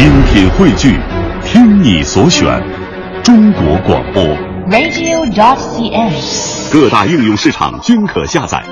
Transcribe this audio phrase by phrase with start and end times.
[0.00, 0.96] 精品汇聚，
[1.44, 2.58] 听你所选，
[3.22, 4.22] 中国广播。
[4.70, 6.72] radio.cn。
[6.72, 8.62] 各大应用市场均可下载。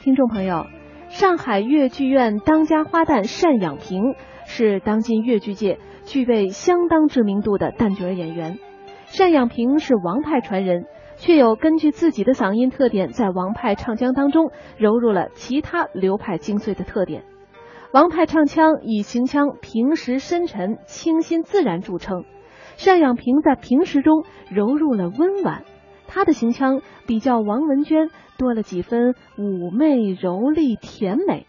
[0.00, 0.66] 听众朋友，
[1.08, 8.58] 上海越剧院当家花旦单仰平是当今越剧界具备相当知名度的旦角演员。
[9.16, 10.86] 单仰平是王派传人，
[11.16, 17.22] 却有根据自己的嗓音特点，在王派唱腔当中融入了其他流派精髓的特点。
[17.92, 22.24] 王派唱腔以行腔平实深沉、清新自然著称，
[22.84, 25.64] 单养平在平时中融入了温婉。
[26.06, 31.46] 他的行腔比较王文娟多了几分妩媚、柔丽、甜美。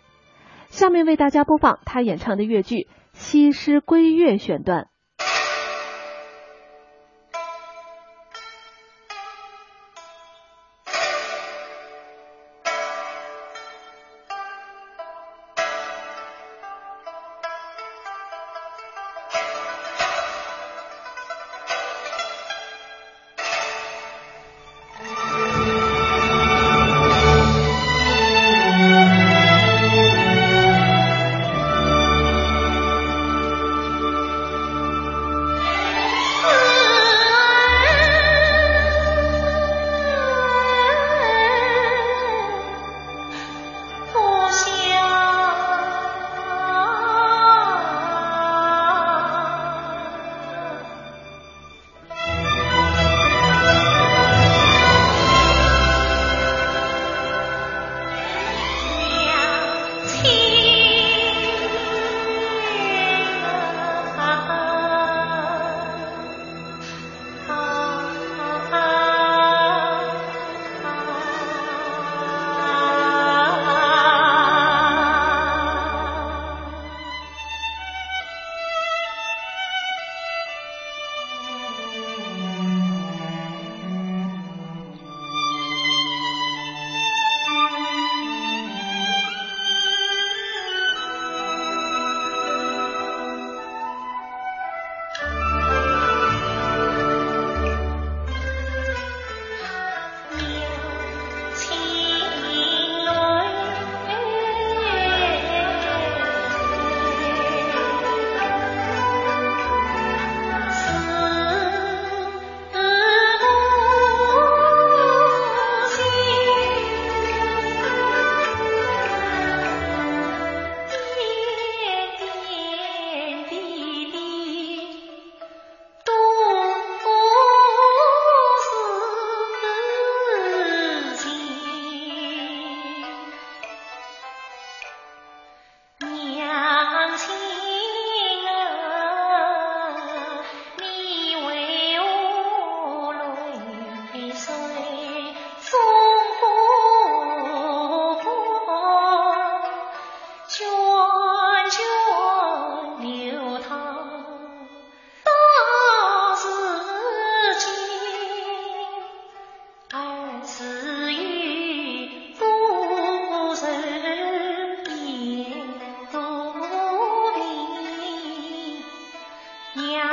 [0.69, 2.75] 下面为大家播放他演唱的越剧
[3.13, 4.87] 《西施归月》选段。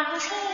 [0.04, 0.53] 哪有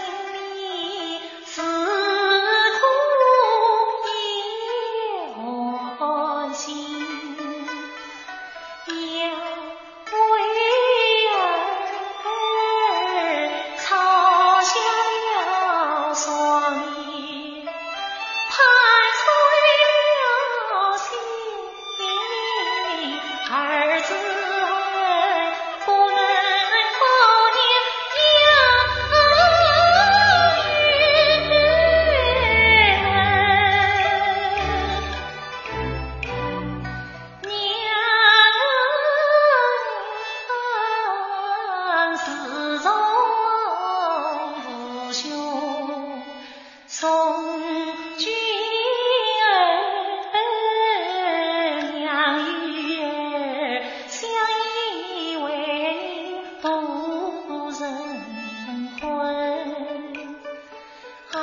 [61.32, 61.41] 多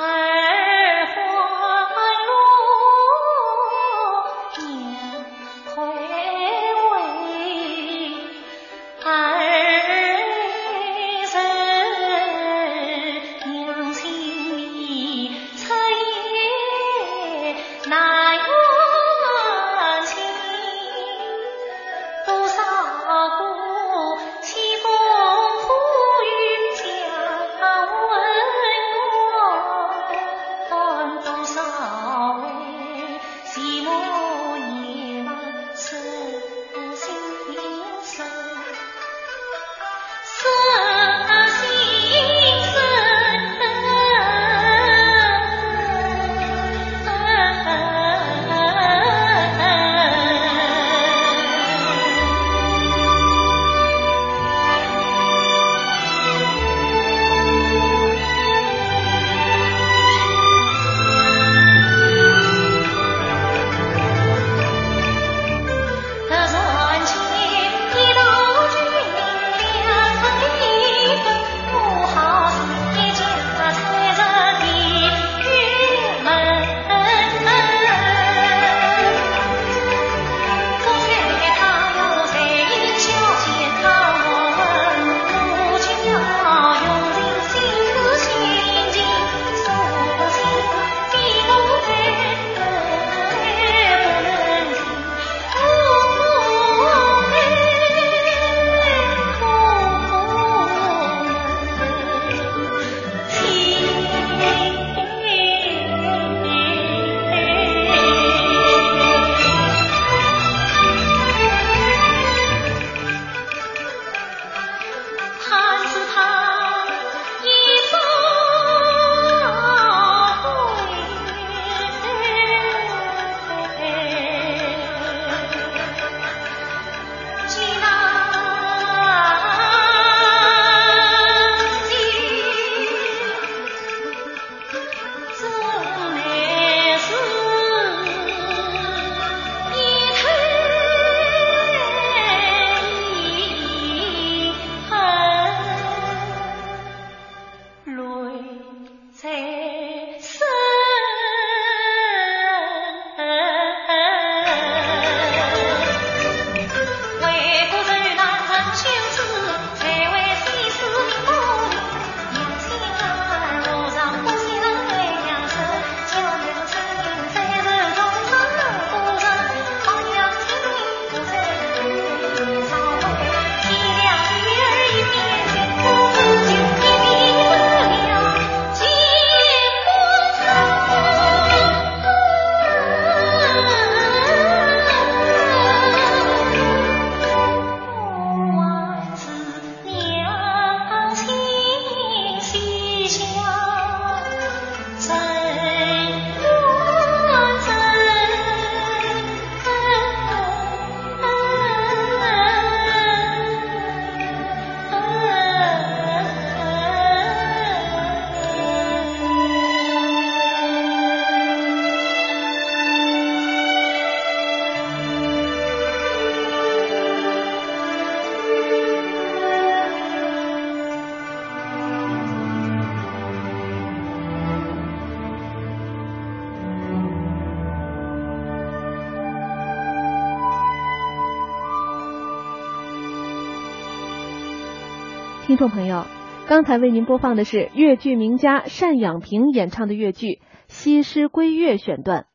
[235.48, 236.04] 听众朋友，
[236.46, 240.26] 刚才为您播放的是越剧名家单仰平演唱的越剧
[240.66, 242.26] 《西施归月》选段。